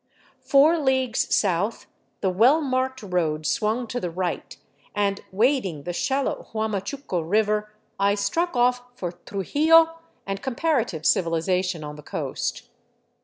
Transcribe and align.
Four 0.41 0.79
leagues 0.79 1.31
south, 1.35 1.85
the 2.21 2.31
well 2.31 2.59
marked 2.59 3.03
road 3.03 3.45
swung 3.45 3.85
to 3.89 3.99
the 3.99 4.09
right 4.09 4.57
and, 4.95 5.21
wading 5.31 5.83
the 5.83 5.93
shallow 5.93 6.47
Huamachuco 6.53 7.21
river, 7.21 7.71
I 7.99 8.15
struck 8.15 8.55
off 8.55 8.81
for 8.95 9.11
Trujillo 9.11 9.99
and 10.25 10.41
comparative 10.41 11.05
civilization 11.05 11.83
on 11.83 11.97
the 11.97 12.01
coast. 12.01 12.63